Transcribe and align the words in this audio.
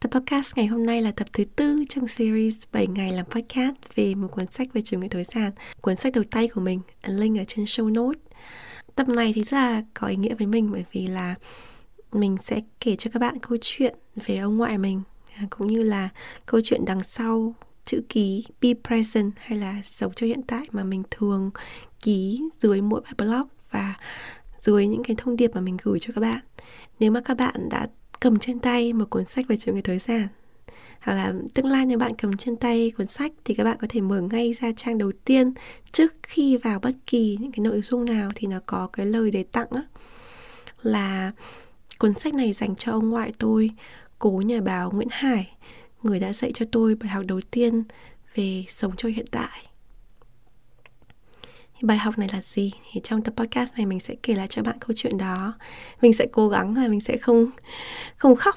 Tập 0.00 0.10
podcast 0.12 0.56
ngày 0.56 0.66
hôm 0.66 0.86
nay 0.86 1.02
là 1.02 1.12
tập 1.12 1.26
thứ 1.32 1.44
tư 1.44 1.84
trong 1.88 2.08
series 2.08 2.62
7 2.72 2.86
ngày 2.86 3.12
làm 3.12 3.26
podcast 3.26 3.74
về 3.94 4.14
một 4.14 4.28
cuốn 4.30 4.46
sách 4.46 4.68
về 4.72 4.82
chủ 4.82 4.98
nghĩa 4.98 5.08
tối 5.08 5.24
giản, 5.24 5.52
cuốn 5.80 5.96
sách 5.96 6.12
đầu 6.14 6.24
tay 6.30 6.48
của 6.48 6.60
mình, 6.60 6.80
link 7.06 7.38
ở 7.38 7.44
trên 7.44 7.64
show 7.64 7.92
note. 7.92 8.20
Tập 8.94 9.08
này 9.08 9.32
thì 9.34 9.42
rất 9.42 9.52
là 9.52 9.82
có 9.94 10.06
ý 10.06 10.16
nghĩa 10.16 10.34
với 10.34 10.46
mình 10.46 10.72
bởi 10.72 10.84
vì 10.92 11.06
là 11.06 11.34
mình 12.12 12.36
sẽ 12.42 12.60
kể 12.80 12.96
cho 12.96 13.10
các 13.14 13.20
bạn 13.20 13.38
câu 13.38 13.58
chuyện 13.60 13.94
về 14.26 14.36
ông 14.36 14.56
ngoại 14.56 14.78
mình 14.78 15.02
à, 15.34 15.46
cũng 15.50 15.66
như 15.66 15.82
là 15.82 16.08
câu 16.46 16.60
chuyện 16.64 16.84
đằng 16.84 17.02
sau 17.02 17.54
chữ 17.84 18.02
ký 18.08 18.44
be 18.60 18.68
present 18.88 19.32
hay 19.36 19.58
là 19.58 19.80
sống 19.84 20.12
cho 20.16 20.26
hiện 20.26 20.42
tại 20.42 20.66
mà 20.70 20.84
mình 20.84 21.02
thường 21.10 21.50
ký 22.02 22.42
dưới 22.60 22.80
mỗi 22.80 23.00
bài 23.00 23.12
blog 23.18 23.48
và 23.70 23.94
dưới 24.60 24.86
những 24.86 25.02
cái 25.04 25.16
thông 25.18 25.36
điệp 25.36 25.50
mà 25.54 25.60
mình 25.60 25.76
gửi 25.82 25.98
cho 25.98 26.12
các 26.14 26.20
bạn. 26.20 26.40
Nếu 27.00 27.10
mà 27.10 27.20
các 27.20 27.36
bạn 27.36 27.68
đã 27.70 27.86
cầm 28.20 28.38
trên 28.38 28.58
tay 28.58 28.92
một 28.92 29.10
cuốn 29.10 29.24
sách 29.24 29.48
về 29.48 29.56
chủ 29.56 29.72
nghĩa 29.72 29.80
tối 29.80 29.98
giản 29.98 30.28
hoặc 31.00 31.14
là 31.14 31.34
tương 31.54 31.66
lai 31.66 31.86
nếu 31.86 31.98
bạn 31.98 32.12
cầm 32.18 32.36
trên 32.36 32.56
tay 32.56 32.92
cuốn 32.98 33.08
sách 33.08 33.32
thì 33.44 33.54
các 33.54 33.64
bạn 33.64 33.76
có 33.80 33.86
thể 33.90 34.00
mở 34.00 34.20
ngay 34.20 34.54
ra 34.60 34.72
trang 34.76 34.98
đầu 34.98 35.12
tiên 35.24 35.52
trước 35.92 36.14
khi 36.22 36.56
vào 36.56 36.78
bất 36.78 36.92
kỳ 37.06 37.36
những 37.40 37.52
cái 37.52 37.60
nội 37.64 37.80
dung 37.82 38.04
nào 38.04 38.30
thì 38.34 38.46
nó 38.46 38.60
có 38.66 38.88
cái 38.92 39.06
lời 39.06 39.30
để 39.30 39.44
tặng 39.52 39.68
á. 39.70 39.82
Là 40.82 41.32
cuốn 41.98 42.14
sách 42.14 42.34
này 42.34 42.52
dành 42.52 42.76
cho 42.76 42.92
ông 42.92 43.10
ngoại 43.10 43.32
tôi, 43.38 43.70
cố 44.18 44.30
nhà 44.30 44.60
báo 44.60 44.90
Nguyễn 44.90 45.08
Hải, 45.10 45.56
người 46.02 46.20
đã 46.20 46.32
dạy 46.32 46.52
cho 46.54 46.66
tôi 46.72 46.94
bài 46.94 47.08
học 47.08 47.24
đầu 47.26 47.40
tiên 47.50 47.82
về 48.34 48.64
sống 48.68 48.92
cho 48.96 49.08
hiện 49.08 49.26
tại 49.30 49.67
bài 51.82 51.98
học 51.98 52.18
này 52.18 52.28
là 52.32 52.42
gì? 52.42 52.72
Thì 52.92 53.00
trong 53.04 53.22
tập 53.22 53.34
podcast 53.36 53.76
này 53.76 53.86
mình 53.86 54.00
sẽ 54.00 54.14
kể 54.22 54.34
lại 54.34 54.46
cho 54.46 54.62
bạn 54.62 54.76
câu 54.80 54.90
chuyện 54.96 55.18
đó. 55.18 55.54
Mình 56.02 56.12
sẽ 56.12 56.26
cố 56.32 56.48
gắng 56.48 56.76
là 56.76 56.88
mình 56.88 57.00
sẽ 57.00 57.16
không 57.16 57.46
không 58.16 58.36
khóc. 58.36 58.56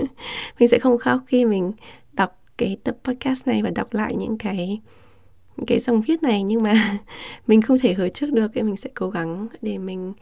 Mình 0.60 0.68
sẽ 0.68 0.78
không 0.78 0.98
khóc 0.98 1.20
khi 1.26 1.44
mình 1.44 1.72
đọc 2.12 2.42
cái 2.58 2.76
tập 2.84 2.96
podcast 3.04 3.46
này 3.46 3.62
và 3.62 3.70
đọc 3.74 3.94
lại 3.94 4.14
những 4.16 4.38
cái 4.38 4.80
những 5.56 5.66
cái 5.66 5.80
dòng 5.80 6.02
viết 6.02 6.22
này. 6.22 6.42
Nhưng 6.42 6.62
mà 6.62 6.98
mình 7.46 7.62
không 7.62 7.78
thể 7.78 7.94
hứa 7.94 8.08
trước 8.08 8.32
được. 8.32 8.50
Thì 8.54 8.62
mình 8.62 8.76
sẽ 8.76 8.90
cố 8.94 9.10
gắng 9.10 9.46
để 9.62 9.78
mình 9.78 10.12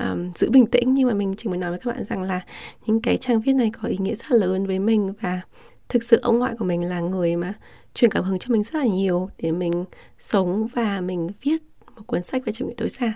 um, 0.00 0.32
giữ 0.34 0.50
bình 0.50 0.66
tĩnh. 0.66 0.94
Nhưng 0.94 1.08
mà 1.08 1.14
mình 1.14 1.34
chỉ 1.38 1.48
muốn 1.48 1.60
nói 1.60 1.70
với 1.70 1.78
các 1.78 1.94
bạn 1.94 2.04
rằng 2.04 2.22
là 2.22 2.40
những 2.86 3.02
cái 3.02 3.16
trang 3.16 3.40
viết 3.40 3.52
này 3.52 3.70
có 3.82 3.88
ý 3.88 3.96
nghĩa 4.00 4.14
rất 4.14 4.30
là 4.30 4.36
lớn 4.36 4.66
với 4.66 4.78
mình. 4.78 5.12
Và 5.20 5.40
thực 5.88 6.02
sự 6.02 6.18
ông 6.22 6.38
ngoại 6.38 6.54
của 6.58 6.64
mình 6.64 6.88
là 6.88 7.00
người 7.00 7.36
mà 7.36 7.54
truyền 7.94 8.10
cảm 8.10 8.24
hứng 8.24 8.38
cho 8.38 8.52
mình 8.52 8.62
rất 8.62 8.74
là 8.74 8.84
nhiều 8.84 9.28
để 9.38 9.52
mình 9.52 9.84
sống 10.18 10.66
và 10.74 11.00
mình 11.00 11.28
viết 11.42 11.69
một 12.00 12.06
cuốn 12.06 12.22
sách 12.22 12.42
về 12.44 12.52
chủ 12.52 12.66
nghĩa 12.66 12.74
tối 12.76 12.88
giản. 12.88 13.12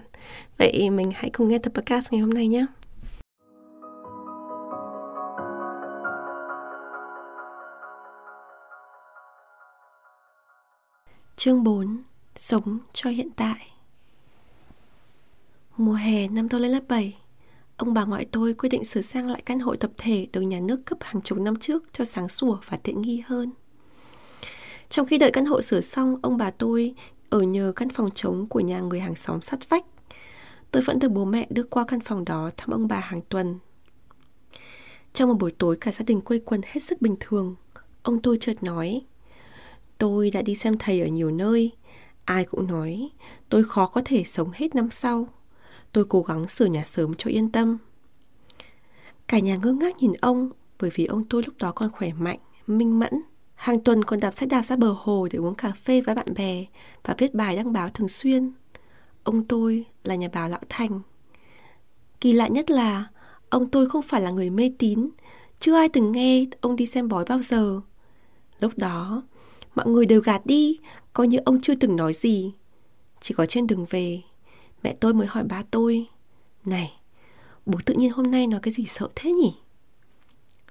Vậy 0.58 0.90
mình 0.90 1.10
hãy 1.14 1.30
cùng 1.30 1.48
nghe 1.48 1.58
tập 1.58 1.72
podcast 1.74 2.12
ngày 2.12 2.20
hôm 2.20 2.30
nay 2.30 2.48
nhé. 2.48 2.66
Chương 11.36 11.64
4 11.64 12.02
Sống 12.36 12.78
cho 12.92 13.10
hiện 13.10 13.30
tại 13.36 13.70
Mùa 15.76 15.92
hè 15.92 16.28
năm 16.28 16.48
tôi 16.48 16.60
lên 16.60 16.70
lớp 16.70 16.82
7 16.88 17.16
Ông 17.76 17.94
bà 17.94 18.04
ngoại 18.04 18.26
tôi 18.32 18.54
quyết 18.54 18.68
định 18.68 18.84
sửa 18.84 19.00
sang 19.00 19.30
lại 19.30 19.42
căn 19.46 19.60
hộ 19.60 19.76
tập 19.76 19.90
thể 19.96 20.26
được 20.32 20.40
nhà 20.40 20.60
nước 20.60 20.80
cấp 20.84 20.98
hàng 21.00 21.22
chục 21.22 21.38
năm 21.38 21.56
trước 21.56 21.82
cho 21.92 22.04
sáng 22.04 22.28
sủa 22.28 22.58
và 22.68 22.76
tiện 22.76 23.02
nghi 23.02 23.22
hơn. 23.26 23.50
Trong 24.90 25.06
khi 25.06 25.18
đợi 25.18 25.30
căn 25.30 25.44
hộ 25.44 25.60
sửa 25.60 25.80
xong, 25.80 26.18
ông 26.22 26.36
bà 26.36 26.50
tôi 26.50 26.94
ở 27.34 27.40
nhờ 27.40 27.72
căn 27.76 27.88
phòng 27.88 28.10
trống 28.10 28.46
của 28.46 28.60
nhà 28.60 28.80
người 28.80 29.00
hàng 29.00 29.14
xóm 29.14 29.40
sát 29.40 29.68
vách. 29.68 29.84
Tôi 30.70 30.82
vẫn 30.82 30.98
được 30.98 31.08
bố 31.08 31.24
mẹ 31.24 31.46
đưa 31.50 31.62
qua 31.62 31.84
căn 31.88 32.00
phòng 32.00 32.24
đó 32.24 32.50
thăm 32.56 32.70
ông 32.70 32.88
bà 32.88 33.00
hàng 33.00 33.20
tuần. 33.28 33.58
Trong 35.12 35.28
một 35.28 35.34
buổi 35.40 35.50
tối 35.50 35.76
cả 35.80 35.92
gia 35.92 36.04
đình 36.04 36.20
quây 36.20 36.42
quần 36.44 36.60
hết 36.64 36.82
sức 36.82 37.02
bình 37.02 37.16
thường, 37.20 37.56
ông 38.02 38.22
tôi 38.22 38.38
chợt 38.40 38.62
nói 38.62 39.02
Tôi 39.98 40.30
đã 40.30 40.42
đi 40.42 40.54
xem 40.54 40.78
thầy 40.78 41.00
ở 41.00 41.06
nhiều 41.06 41.30
nơi, 41.30 41.70
ai 42.24 42.44
cũng 42.44 42.66
nói 42.66 43.10
tôi 43.48 43.64
khó 43.64 43.86
có 43.86 44.02
thể 44.04 44.24
sống 44.24 44.50
hết 44.54 44.74
năm 44.74 44.88
sau. 44.90 45.28
Tôi 45.92 46.04
cố 46.08 46.22
gắng 46.22 46.48
sửa 46.48 46.66
nhà 46.66 46.84
sớm 46.84 47.14
cho 47.18 47.30
yên 47.30 47.52
tâm. 47.52 47.78
Cả 49.28 49.38
nhà 49.38 49.56
ngơ 49.56 49.72
ngác 49.72 49.96
nhìn 50.02 50.12
ông 50.20 50.50
bởi 50.80 50.90
vì 50.94 51.06
ông 51.06 51.24
tôi 51.24 51.42
lúc 51.46 51.54
đó 51.58 51.72
còn 51.72 51.90
khỏe 51.90 52.12
mạnh, 52.12 52.38
minh 52.66 52.98
mẫn 52.98 53.12
Hàng 53.54 53.80
tuần 53.80 54.04
còn 54.04 54.20
đạp 54.20 54.30
xe 54.30 54.46
đạp 54.46 54.62
ra 54.62 54.76
bờ 54.76 54.94
hồ 54.98 55.28
để 55.30 55.38
uống 55.38 55.54
cà 55.54 55.72
phê 55.84 56.00
với 56.00 56.14
bạn 56.14 56.26
bè 56.36 56.64
và 57.04 57.14
viết 57.18 57.34
bài 57.34 57.56
đăng 57.56 57.72
báo 57.72 57.88
thường 57.88 58.08
xuyên. 58.08 58.52
Ông 59.24 59.44
tôi 59.44 59.84
là 60.04 60.14
nhà 60.14 60.28
báo 60.32 60.48
lão 60.48 60.60
thành. 60.68 61.00
Kỳ 62.20 62.32
lạ 62.32 62.48
nhất 62.48 62.70
là 62.70 63.06
ông 63.48 63.70
tôi 63.70 63.88
không 63.88 64.02
phải 64.02 64.20
là 64.20 64.30
người 64.30 64.50
mê 64.50 64.72
tín, 64.78 65.08
chưa 65.60 65.74
ai 65.74 65.88
từng 65.88 66.12
nghe 66.12 66.44
ông 66.60 66.76
đi 66.76 66.86
xem 66.86 67.08
bói 67.08 67.24
bao 67.28 67.42
giờ. 67.42 67.80
Lúc 68.60 68.72
đó, 68.76 69.22
mọi 69.74 69.86
người 69.86 70.06
đều 70.06 70.20
gạt 70.20 70.46
đi, 70.46 70.78
coi 71.12 71.28
như 71.28 71.38
ông 71.44 71.60
chưa 71.60 71.74
từng 71.74 71.96
nói 71.96 72.12
gì. 72.12 72.52
Chỉ 73.20 73.34
có 73.34 73.46
trên 73.46 73.66
đường 73.66 73.86
về, 73.90 74.22
mẹ 74.82 74.94
tôi 75.00 75.14
mới 75.14 75.26
hỏi 75.26 75.44
ba 75.44 75.62
tôi, 75.70 76.06
Này, 76.64 76.92
bố 77.66 77.78
tự 77.86 77.94
nhiên 77.94 78.10
hôm 78.10 78.30
nay 78.30 78.46
nói 78.46 78.60
cái 78.60 78.72
gì 78.72 78.86
sợ 78.86 79.08
thế 79.14 79.32
nhỉ? 79.32 79.54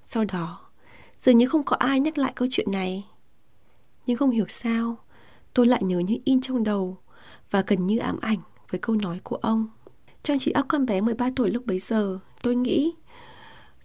Sau 0.05 0.25
đó, 0.25 0.62
Dường 1.23 1.37
như 1.37 1.47
không 1.47 1.63
có 1.63 1.75
ai 1.75 1.99
nhắc 1.99 2.17
lại 2.17 2.33
câu 2.35 2.47
chuyện 2.51 2.71
này. 2.71 3.05
Nhưng 4.05 4.17
không 4.17 4.31
hiểu 4.31 4.45
sao, 4.49 4.97
Tôi 5.53 5.65
lại 5.65 5.83
nhớ 5.83 5.99
như 5.99 6.17
in 6.25 6.41
trong 6.41 6.63
đầu 6.63 6.97
Và 7.51 7.63
gần 7.67 7.87
như 7.87 7.97
ám 7.97 8.19
ảnh 8.21 8.39
với 8.71 8.79
câu 8.79 8.95
nói 8.95 9.19
của 9.23 9.35
ông. 9.35 9.67
Trong 10.23 10.39
trí 10.39 10.51
óc 10.51 10.65
con 10.69 10.85
bé 10.85 11.01
13 11.01 11.29
tuổi 11.35 11.49
lúc 11.49 11.65
bấy 11.65 11.79
giờ, 11.79 12.19
Tôi 12.41 12.55
nghĩ, 12.55 12.93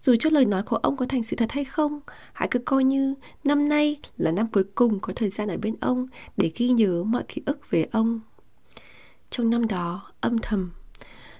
Dù 0.01 0.15
cho 0.19 0.29
lời 0.29 0.45
nói 0.45 0.63
của 0.63 0.75
ông 0.75 0.97
có 0.97 1.05
thành 1.05 1.23
sự 1.23 1.35
thật 1.35 1.51
hay 1.51 1.65
không, 1.65 1.99
Hãy 2.33 2.47
cứ 2.51 2.59
coi 2.59 2.83
như 2.83 3.13
Năm 3.43 3.69
nay 3.69 3.99
là 4.17 4.31
năm 4.31 4.47
cuối 4.47 4.63
cùng 4.75 4.99
có 4.99 5.13
thời 5.15 5.29
gian 5.29 5.47
ở 5.47 5.57
bên 5.57 5.75
ông 5.81 6.07
Để 6.37 6.51
ghi 6.55 6.69
nhớ 6.69 7.03
mọi 7.03 7.23
ký 7.27 7.41
ức 7.45 7.69
về 7.69 7.87
ông. 7.91 8.19
Trong 9.29 9.49
năm 9.49 9.67
đó, 9.67 10.11
âm 10.21 10.37
thầm, 10.37 10.71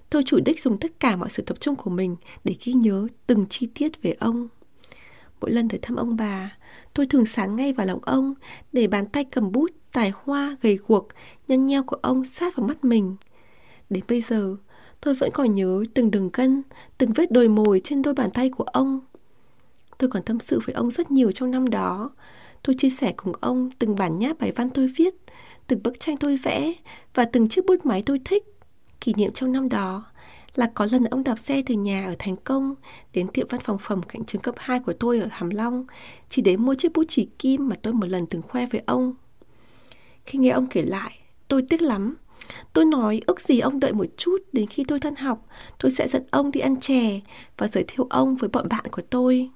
Tôi 0.09 0.23
chủ 0.25 0.39
đích 0.45 0.61
dùng 0.61 0.79
tất 0.79 0.99
cả 0.99 1.15
mọi 1.15 1.29
sự 1.29 1.43
tập 1.43 1.59
trung 1.59 1.75
của 1.75 1.89
mình 1.89 2.15
để 2.43 2.55
ghi 2.63 2.73
nhớ 2.73 3.07
từng 3.27 3.45
chi 3.49 3.69
tiết 3.75 4.01
về 4.01 4.11
ông. 4.19 4.47
Mỗi 5.41 5.51
lần 5.51 5.69
tới 5.69 5.79
thăm 5.81 5.95
ông 5.95 6.15
bà, 6.15 6.57
tôi 6.93 7.05
thường 7.05 7.25
sán 7.25 7.55
ngay 7.55 7.73
vào 7.73 7.87
lòng 7.87 7.99
ông 8.01 8.33
để 8.73 8.87
bàn 8.87 9.05
tay 9.05 9.23
cầm 9.23 9.51
bút, 9.51 9.71
tài 9.91 10.11
hoa, 10.23 10.57
gầy 10.61 10.79
guộc, 10.87 11.07
nhăn 11.47 11.65
nheo 11.65 11.83
của 11.83 11.97
ông 12.01 12.25
sát 12.25 12.55
vào 12.55 12.67
mắt 12.67 12.85
mình. 12.85 13.15
Đến 13.89 14.03
bây 14.07 14.21
giờ, 14.21 14.55
tôi 15.01 15.15
vẫn 15.15 15.29
còn 15.33 15.55
nhớ 15.55 15.83
từng 15.93 16.11
đường 16.11 16.29
cân, 16.29 16.63
từng 16.97 17.13
vết 17.13 17.31
đồi 17.31 17.47
mồi 17.47 17.81
trên 17.83 18.01
đôi 18.01 18.13
bàn 18.13 18.29
tay 18.33 18.49
của 18.49 18.63
ông. 18.63 18.99
Tôi 19.97 20.09
còn 20.09 20.23
tâm 20.23 20.39
sự 20.39 20.59
với 20.65 20.73
ông 20.73 20.91
rất 20.91 21.11
nhiều 21.11 21.31
trong 21.31 21.51
năm 21.51 21.69
đó. 21.69 22.11
Tôi 22.63 22.75
chia 22.75 22.89
sẻ 22.89 23.13
cùng 23.17 23.33
ông 23.39 23.69
từng 23.79 23.95
bản 23.95 24.19
nháp 24.19 24.39
bài 24.39 24.51
văn 24.55 24.69
tôi 24.69 24.87
viết, 24.97 25.15
từng 25.67 25.83
bức 25.83 25.99
tranh 25.99 26.17
tôi 26.17 26.37
vẽ 26.37 26.73
và 27.13 27.25
từng 27.25 27.49
chiếc 27.49 27.65
bút 27.65 27.85
máy 27.85 28.03
tôi 28.05 28.21
thích. 28.25 28.43
Kỷ 29.01 29.13
niệm 29.17 29.31
trong 29.33 29.51
năm 29.51 29.69
đó 29.69 30.05
là 30.59 30.71
có 30.73 30.87
lần 30.91 31.03
ông 31.03 31.23
đạp 31.23 31.35
xe 31.35 31.61
từ 31.65 31.75
nhà 31.75 32.05
ở 32.05 32.15
Thành 32.19 32.35
Công 32.37 32.75
đến 33.13 33.27
tiệm 33.27 33.47
văn 33.49 33.61
phòng 33.63 33.77
phẩm 33.81 34.01
cạnh 34.03 34.25
trường 34.25 34.41
cấp 34.41 34.55
2 34.57 34.79
của 34.79 34.93
tôi 34.93 35.19
ở 35.19 35.27
Hàm 35.31 35.49
Long 35.49 35.85
chỉ 36.29 36.41
để 36.41 36.57
mua 36.57 36.75
chiếc 36.75 36.93
bút 36.93 37.03
chỉ 37.07 37.29
kim 37.39 37.69
mà 37.69 37.75
tôi 37.81 37.93
một 37.93 38.07
lần 38.07 38.27
từng 38.27 38.41
khoe 38.41 38.65
với 38.65 38.81
ông. 38.85 39.13
Khi 40.25 40.39
nghe 40.39 40.49
ông 40.49 40.67
kể 40.67 40.81
lại, 40.81 41.19
tôi 41.47 41.61
tiếc 41.69 41.81
lắm. 41.81 42.15
Tôi 42.73 42.85
nói 42.85 43.21
ước 43.27 43.41
gì 43.41 43.59
ông 43.59 43.79
đợi 43.79 43.93
một 43.93 44.05
chút 44.17 44.37
đến 44.53 44.67
khi 44.67 44.83
tôi 44.87 44.99
thân 44.99 45.15
học, 45.15 45.45
tôi 45.79 45.91
sẽ 45.91 46.07
dẫn 46.07 46.23
ông 46.31 46.51
đi 46.51 46.59
ăn 46.59 46.79
chè 46.79 47.19
và 47.57 47.67
giới 47.67 47.83
thiệu 47.87 48.07
ông 48.09 48.35
với 48.35 48.49
bọn 48.49 48.69
bạn 48.69 48.85
của 48.91 49.01
tôi. 49.09 49.49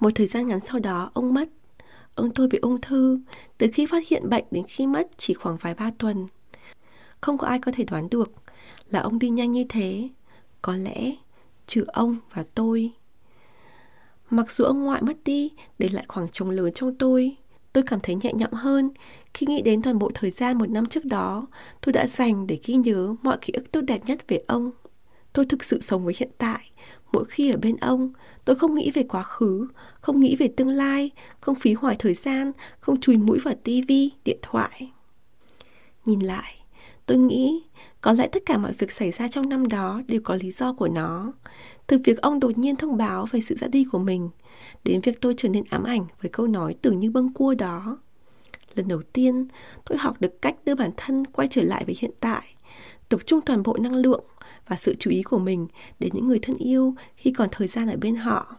Một 0.00 0.10
thời 0.14 0.26
gian 0.26 0.46
ngắn 0.46 0.60
sau 0.60 0.78
đó, 0.78 1.10
ông 1.14 1.34
mất. 1.34 1.48
Ông 2.14 2.30
tôi 2.34 2.48
bị 2.48 2.58
ung 2.58 2.80
thư, 2.80 3.18
từ 3.58 3.66
khi 3.74 3.86
phát 3.86 4.08
hiện 4.08 4.28
bệnh 4.28 4.44
đến 4.50 4.64
khi 4.68 4.86
mất 4.86 5.08
chỉ 5.16 5.34
khoảng 5.34 5.56
vài 5.56 5.74
ba 5.74 5.90
tuần. 5.98 6.26
Không 7.20 7.38
có 7.38 7.46
ai 7.46 7.58
có 7.58 7.72
thể 7.74 7.84
đoán 7.84 8.10
được 8.10 8.30
là 8.90 9.00
ông 9.00 9.18
đi 9.18 9.28
nhanh 9.28 9.52
như 9.52 9.64
thế. 9.68 10.08
Có 10.62 10.76
lẽ 10.76 11.12
trừ 11.66 11.84
ông 11.86 12.16
và 12.34 12.44
tôi. 12.54 12.92
Mặc 14.30 14.52
dù 14.52 14.64
ông 14.64 14.84
ngoại 14.84 15.02
mất 15.02 15.16
đi, 15.24 15.50
để 15.78 15.88
lại 15.92 16.04
khoảng 16.08 16.28
trống 16.28 16.50
lớn 16.50 16.72
trong 16.74 16.94
tôi 16.94 17.36
tôi 17.78 17.84
cảm 17.86 18.00
thấy 18.00 18.14
nhẹ 18.14 18.32
nhõm 18.34 18.52
hơn. 18.52 18.90
Khi 19.34 19.46
nghĩ 19.46 19.62
đến 19.62 19.82
toàn 19.82 19.98
bộ 19.98 20.10
thời 20.14 20.30
gian 20.30 20.58
một 20.58 20.70
năm 20.70 20.86
trước 20.86 21.04
đó, 21.04 21.46
tôi 21.80 21.92
đã 21.92 22.06
dành 22.06 22.46
để 22.46 22.58
ghi 22.64 22.74
nhớ 22.74 23.14
mọi 23.22 23.38
ký 23.40 23.52
ức 23.52 23.72
tốt 23.72 23.80
đẹp 23.80 24.00
nhất 24.06 24.28
về 24.28 24.42
ông. 24.46 24.70
Tôi 25.32 25.44
thực 25.44 25.64
sự 25.64 25.80
sống 25.80 26.04
với 26.04 26.14
hiện 26.18 26.30
tại. 26.38 26.70
Mỗi 27.12 27.24
khi 27.24 27.50
ở 27.50 27.58
bên 27.62 27.76
ông, 27.76 28.12
tôi 28.44 28.56
không 28.56 28.74
nghĩ 28.74 28.90
về 28.90 29.02
quá 29.02 29.22
khứ, 29.22 29.68
không 30.00 30.20
nghĩ 30.20 30.36
về 30.36 30.48
tương 30.56 30.68
lai, 30.68 31.10
không 31.40 31.54
phí 31.54 31.72
hoài 31.72 31.96
thời 31.98 32.14
gian, 32.14 32.52
không 32.80 33.00
chùi 33.00 33.16
mũi 33.16 33.38
vào 33.38 33.54
tivi 33.64 34.10
điện 34.24 34.38
thoại. 34.42 34.92
Nhìn 36.04 36.20
lại 36.20 36.57
tôi 37.08 37.18
nghĩ 37.18 37.62
có 38.00 38.12
lẽ 38.12 38.28
tất 38.32 38.42
cả 38.46 38.58
mọi 38.58 38.72
việc 38.72 38.92
xảy 38.92 39.10
ra 39.10 39.28
trong 39.28 39.48
năm 39.48 39.68
đó 39.68 40.00
đều 40.08 40.20
có 40.24 40.34
lý 40.40 40.50
do 40.50 40.72
của 40.72 40.88
nó. 40.88 41.32
Từ 41.86 41.98
việc 42.04 42.20
ông 42.20 42.40
đột 42.40 42.58
nhiên 42.58 42.76
thông 42.76 42.96
báo 42.96 43.26
về 43.30 43.40
sự 43.40 43.54
ra 43.54 43.68
đi 43.68 43.84
của 43.84 43.98
mình, 43.98 44.30
đến 44.84 45.00
việc 45.00 45.20
tôi 45.20 45.34
trở 45.36 45.48
nên 45.48 45.64
ám 45.70 45.84
ảnh 45.84 46.06
với 46.22 46.30
câu 46.30 46.46
nói 46.46 46.74
tưởng 46.82 47.00
như 47.00 47.10
bâng 47.10 47.32
cua 47.32 47.54
đó. 47.54 47.98
Lần 48.74 48.88
đầu 48.88 49.02
tiên, 49.12 49.48
tôi 49.84 49.98
học 49.98 50.20
được 50.20 50.42
cách 50.42 50.56
đưa 50.64 50.74
bản 50.74 50.90
thân 50.96 51.24
quay 51.24 51.48
trở 51.50 51.62
lại 51.62 51.84
với 51.84 51.96
hiện 51.98 52.10
tại, 52.20 52.54
tập 53.08 53.20
trung 53.26 53.40
toàn 53.40 53.62
bộ 53.62 53.76
năng 53.80 53.96
lượng 53.96 54.24
và 54.68 54.76
sự 54.76 54.94
chú 54.98 55.10
ý 55.10 55.22
của 55.22 55.38
mình 55.38 55.66
đến 55.98 56.10
những 56.14 56.28
người 56.28 56.38
thân 56.42 56.56
yêu 56.56 56.94
khi 57.16 57.32
còn 57.32 57.48
thời 57.52 57.68
gian 57.68 57.88
ở 57.88 57.96
bên 58.00 58.16
họ. 58.16 58.56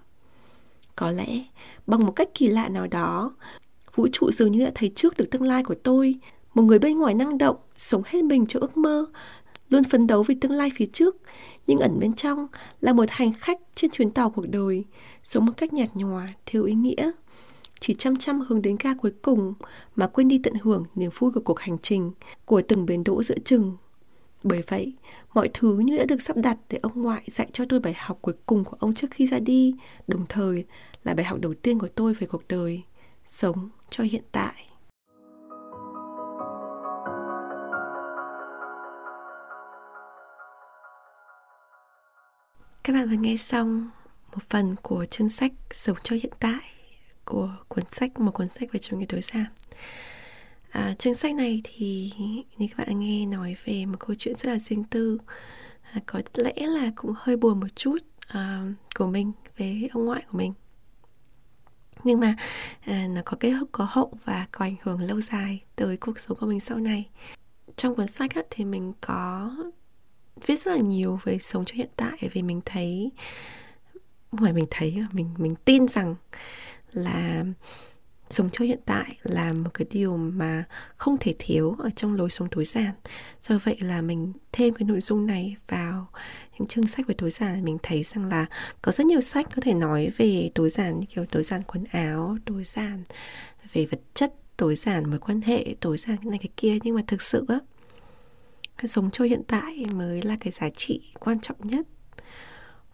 Có 0.95 1.11
lẽ, 1.11 1.43
bằng 1.87 2.05
một 2.05 2.11
cách 2.11 2.29
kỳ 2.33 2.47
lạ 2.47 2.69
nào 2.69 2.87
đó, 2.87 3.33
vũ 3.95 4.07
trụ 4.11 4.31
dường 4.31 4.51
như 4.51 4.65
đã 4.65 4.71
thấy 4.75 4.91
trước 4.95 5.17
được 5.17 5.31
tương 5.31 5.43
lai 5.43 5.63
của 5.63 5.75
tôi 5.83 6.19
một 6.53 6.63
người 6.63 6.79
bên 6.79 6.99
ngoài 6.99 7.13
năng 7.13 7.37
động, 7.37 7.55
sống 7.77 8.01
hết 8.05 8.23
mình 8.23 8.45
cho 8.45 8.59
ước 8.59 8.77
mơ, 8.77 9.05
luôn 9.69 9.83
phấn 9.83 10.07
đấu 10.07 10.23
vì 10.23 10.35
tương 10.35 10.51
lai 10.51 10.71
phía 10.75 10.85
trước. 10.85 11.17
Nhưng 11.67 11.79
ẩn 11.79 11.99
bên 11.99 12.13
trong 12.13 12.47
là 12.81 12.93
một 12.93 13.05
hành 13.09 13.33
khách 13.39 13.59
trên 13.75 13.91
chuyến 13.91 14.11
tàu 14.11 14.29
cuộc 14.29 14.49
đời 14.49 14.85
sống 15.23 15.45
một 15.45 15.51
cách 15.57 15.73
nhạt 15.73 15.89
nhòa, 15.93 16.27
thiếu 16.45 16.63
ý 16.63 16.73
nghĩa. 16.73 17.11
Chỉ 17.79 17.93
chăm 17.93 18.15
chăm 18.15 18.41
hướng 18.41 18.61
đến 18.61 18.75
ga 18.79 18.93
cuối 18.93 19.11
cùng 19.21 19.53
mà 19.95 20.07
quên 20.07 20.27
đi 20.27 20.39
tận 20.43 20.53
hưởng 20.61 20.83
niềm 20.95 21.11
vui 21.17 21.31
của 21.31 21.41
cuộc 21.41 21.59
hành 21.59 21.77
trình, 21.81 22.11
của 22.45 22.61
từng 22.61 22.85
bến 22.85 23.03
đỗ 23.03 23.23
giữa 23.23 23.37
chừng. 23.45 23.77
Bởi 24.43 24.63
vậy, 24.67 24.93
mọi 25.33 25.49
thứ 25.53 25.77
như 25.77 25.97
đã 25.97 26.05
được 26.05 26.21
sắp 26.21 26.37
đặt 26.37 26.57
để 26.69 26.79
ông 26.81 27.01
ngoại 27.01 27.23
dạy 27.27 27.47
cho 27.53 27.65
tôi 27.69 27.79
bài 27.79 27.93
học 27.97 28.17
cuối 28.21 28.33
cùng 28.45 28.63
của 28.63 28.77
ông 28.79 28.93
trước 28.93 29.07
khi 29.11 29.27
ra 29.27 29.39
đi, 29.39 29.73
đồng 30.07 30.25
thời 30.29 30.65
là 31.03 31.13
bài 31.13 31.25
học 31.25 31.39
đầu 31.41 31.53
tiên 31.53 31.79
của 31.79 31.87
tôi 31.87 32.13
về 32.13 32.27
cuộc 32.27 32.47
đời, 32.47 32.83
sống 33.27 33.69
cho 33.89 34.03
hiện 34.03 34.23
tại. 34.31 34.68
Các 42.83 42.93
bạn 42.93 43.09
vừa 43.09 43.15
nghe 43.15 43.37
xong 43.37 43.89
một 44.31 44.43
phần 44.49 44.75
của 44.81 45.05
chương 45.05 45.29
sách 45.29 45.51
Sống 45.73 45.97
cho 46.03 46.15
hiện 46.15 46.33
tại 46.39 46.59
của 47.25 47.55
cuốn 47.67 47.83
sách 47.91 48.19
một 48.19 48.31
cuốn 48.31 48.49
sách 48.49 48.71
về 48.71 48.79
chủ 48.79 48.97
nghĩa 48.97 49.05
tối 49.05 49.21
giản. 49.21 49.45
À, 50.69 50.95
chương 50.99 51.15
sách 51.15 51.35
này 51.35 51.61
thì 51.63 52.13
như 52.57 52.67
các 52.67 52.77
bạn 52.77 52.99
nghe 52.99 53.25
nói 53.25 53.55
về 53.65 53.85
một 53.85 53.97
câu 53.99 54.15
chuyện 54.15 54.35
rất 54.35 54.51
là 54.51 54.59
riêng 54.59 54.83
tư. 54.83 55.17
À, 55.91 56.01
có 56.05 56.21
lẽ 56.33 56.53
là 56.57 56.91
cũng 56.95 57.13
hơi 57.17 57.37
buồn 57.37 57.59
một 57.59 57.67
chút 57.75 57.97
à, 58.27 58.63
của 58.95 59.07
mình 59.07 59.31
về 59.57 59.87
ông 59.91 60.05
ngoại 60.05 60.23
của 60.31 60.37
mình. 60.37 60.53
Nhưng 62.03 62.19
mà 62.19 62.35
à, 62.81 63.07
nó 63.09 63.21
có 63.25 63.37
kết 63.39 63.53
có 63.71 63.87
hậu 63.89 64.13
và 64.25 64.47
có 64.51 64.65
ảnh 64.65 64.75
hưởng 64.81 65.01
lâu 65.01 65.21
dài 65.21 65.63
tới 65.75 65.97
cuộc 65.97 66.19
sống 66.19 66.37
của 66.39 66.45
mình 66.45 66.59
sau 66.59 66.77
này. 66.77 67.09
Trong 67.75 67.95
cuốn 67.95 68.07
sách 68.07 68.35
á, 68.35 68.41
thì 68.49 68.65
mình 68.65 68.93
có 69.01 69.51
viết 70.45 70.63
rất 70.63 70.71
là 70.71 70.77
nhiều 70.77 71.19
về 71.23 71.37
sống 71.39 71.65
cho 71.65 71.75
hiện 71.75 71.89
tại, 71.95 72.29
vì 72.33 72.41
mình 72.41 72.61
thấy 72.65 73.11
ngoài 74.31 74.53
mình 74.53 74.65
thấy 74.69 74.95
à, 74.99 75.07
mình 75.13 75.29
mình 75.37 75.55
tin 75.65 75.87
rằng 75.87 76.15
là 76.91 77.43
sống 78.29 78.49
cho 78.49 78.65
hiện 78.65 78.79
tại 78.85 79.17
là 79.23 79.53
một 79.53 79.69
cái 79.73 79.85
điều 79.91 80.17
mà 80.17 80.63
không 80.97 81.17
thể 81.19 81.35
thiếu 81.39 81.75
ở 81.79 81.89
trong 81.95 82.13
lối 82.13 82.29
sống 82.29 82.47
tối 82.51 82.65
giản. 82.65 82.91
Do 83.41 83.57
vậy 83.63 83.77
là 83.81 84.01
mình 84.01 84.33
thêm 84.51 84.73
cái 84.73 84.85
nội 84.87 85.01
dung 85.01 85.27
này 85.27 85.55
vào 85.67 86.07
những 86.59 86.67
chương 86.67 86.87
sách 86.87 87.07
về 87.07 87.15
tối 87.17 87.31
giản, 87.31 87.65
mình 87.65 87.77
thấy 87.83 88.03
rằng 88.03 88.29
là 88.29 88.45
có 88.81 88.91
rất 88.91 89.05
nhiều 89.05 89.21
sách 89.21 89.47
có 89.55 89.61
thể 89.61 89.73
nói 89.73 90.11
về 90.17 90.49
tối 90.55 90.69
giản, 90.69 90.99
như 90.99 91.05
kiểu 91.05 91.25
tối 91.25 91.43
giản 91.43 91.63
quần 91.63 91.83
áo, 91.91 92.37
tối 92.45 92.63
giản 92.63 93.03
về 93.73 93.85
vật 93.85 94.01
chất, 94.13 94.33
tối 94.57 94.75
giản 94.75 95.09
mối 95.09 95.19
quan 95.19 95.41
hệ, 95.41 95.75
tối 95.79 95.97
giản 95.97 96.17
cái 96.17 96.29
này, 96.29 96.39
cái 96.39 96.49
kia. 96.57 96.77
Nhưng 96.83 96.95
mà 96.95 97.01
thực 97.07 97.21
sự 97.21 97.45
á 97.47 97.59
sống 98.87 99.11
cho 99.11 99.25
hiện 99.25 99.41
tại 99.47 99.85
mới 99.93 100.21
là 100.21 100.37
cái 100.39 100.53
giá 100.53 100.69
trị 100.69 101.01
quan 101.19 101.39
trọng 101.39 101.57
nhất 101.63 101.87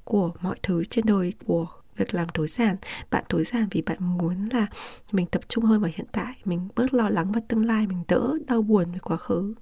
của 0.03 0.31
mọi 0.41 0.55
thứ 0.63 0.83
trên 0.85 1.05
đời, 1.05 1.33
của 1.45 1.67
việc 1.97 2.13
làm 2.13 2.27
tối 2.29 2.47
giản. 2.47 2.75
Bạn 3.11 3.23
tối 3.29 3.43
giản 3.43 3.67
vì 3.71 3.81
bạn 3.81 3.97
muốn 3.99 4.49
là 4.51 4.67
mình 5.11 5.25
tập 5.25 5.41
trung 5.47 5.63
hơn 5.63 5.81
vào 5.81 5.91
hiện 5.95 6.07
tại, 6.11 6.35
mình 6.45 6.67
bớt 6.75 6.93
lo 6.93 7.09
lắng 7.09 7.31
vào 7.31 7.43
tương 7.47 7.65
lai, 7.65 7.87
mình 7.87 8.03
đỡ 8.07 8.37
đau 8.47 8.61
buồn 8.61 8.91
về 8.91 8.99
quá 8.99 9.17
khứ. 9.17 9.53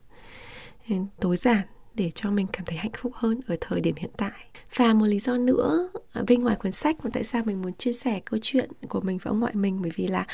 Tối 1.19 1.37
giản 1.37 1.67
để 1.93 2.11
cho 2.15 2.31
mình 2.31 2.47
cảm 2.53 2.65
thấy 2.65 2.77
hạnh 2.77 2.91
phúc 2.97 3.11
hơn 3.15 3.39
ở 3.47 3.55
thời 3.61 3.81
điểm 3.81 3.95
hiện 3.95 4.11
tại. 4.17 4.47
Và 4.75 4.93
một 4.93 5.05
lý 5.05 5.19
do 5.19 5.37
nữa 5.37 5.89
à, 6.13 6.21
bên 6.27 6.41
ngoài 6.41 6.55
cuốn 6.55 6.71
sách 6.71 6.95
mà 7.03 7.09
tại 7.13 7.23
sao 7.23 7.43
mình 7.45 7.61
muốn 7.61 7.73
chia 7.73 7.93
sẻ 7.93 8.21
câu 8.25 8.39
chuyện 8.43 8.69
của 8.89 9.01
mình 9.01 9.17
với 9.17 9.31
ông 9.31 9.39
ngoại 9.39 9.55
mình, 9.55 9.81
bởi 9.81 9.91
vì 9.95 10.07
là 10.07 10.25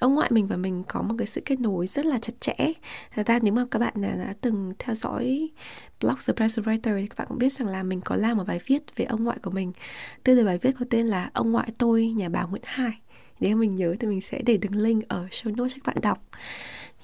ông 0.00 0.14
ngoại 0.14 0.30
mình 0.32 0.46
và 0.46 0.56
mình 0.56 0.82
có 0.88 1.02
một 1.02 1.14
cái 1.18 1.26
sự 1.26 1.42
kết 1.44 1.60
nối 1.60 1.86
rất 1.86 2.06
là 2.06 2.18
chặt 2.22 2.32
chẽ. 2.40 2.72
Thật 3.14 3.26
ra 3.26 3.38
nếu 3.42 3.52
mà 3.52 3.64
các 3.70 3.78
bạn 3.78 3.94
à, 4.04 4.16
đã 4.26 4.34
từng 4.40 4.72
theo 4.78 4.94
dõi 4.94 5.50
blog 6.00 6.14
The 6.26 6.32
Press 6.32 6.58
Writer 6.58 7.00
thì 7.00 7.06
các 7.06 7.18
bạn 7.18 7.26
cũng 7.28 7.38
biết 7.38 7.52
rằng 7.52 7.68
là 7.68 7.82
mình 7.82 8.00
có 8.00 8.16
làm 8.16 8.36
một 8.36 8.44
bài 8.46 8.60
viết 8.66 8.82
về 8.96 9.04
ông 9.04 9.24
ngoại 9.24 9.38
của 9.42 9.50
mình. 9.50 9.72
Tên 10.24 10.36
là 10.36 10.44
bài 10.44 10.58
viết 10.58 10.70
có 10.78 10.86
tên 10.90 11.06
là 11.06 11.30
ông 11.34 11.52
ngoại 11.52 11.70
tôi, 11.78 12.06
nhà 12.06 12.28
báo 12.28 12.48
Nguyễn 12.48 12.62
Hải. 12.64 13.00
Nếu 13.40 13.56
mình 13.56 13.76
nhớ 13.76 13.96
thì 14.00 14.06
mình 14.06 14.20
sẽ 14.20 14.40
để 14.46 14.56
đường 14.56 14.82
link 14.82 15.08
ở 15.08 15.26
show 15.30 15.56
notes 15.56 15.72
cho 15.74 15.80
các 15.84 15.94
bạn 15.94 15.96
đọc 16.02 16.18